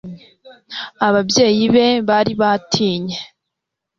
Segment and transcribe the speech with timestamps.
[1.07, 3.17] ababyeyi be bari batinye